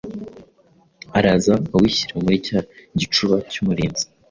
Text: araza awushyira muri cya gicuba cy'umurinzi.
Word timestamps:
araza 1.17 1.53
awushyira 1.73 2.15
muri 2.23 2.37
cya 2.45 2.59
gicuba 2.99 3.35
cy'umurinzi. 3.51 4.03